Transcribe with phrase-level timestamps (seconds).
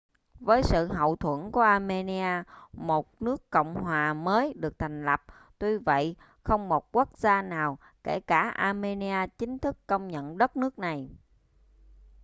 [0.39, 5.23] với sự hậu thuẫn của armenia một nước cộng hòa mới được thành lập
[5.59, 10.57] tuy vậy không một quốc gia nào kể cả armenia chính thức công nhận đất
[10.57, 11.09] nước này